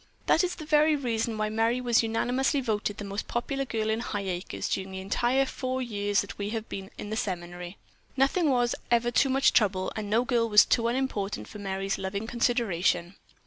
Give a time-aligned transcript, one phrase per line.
[0.25, 4.67] "That's the very reason why Merry was unanimously voted the most popular girl in Highacres
[4.67, 7.77] during the entire four years that we have been at the seminary.
[8.17, 12.25] Nothing was ever too much trouble, and no girl was too unimportant for Merry's loving
[12.25, 13.13] consideration."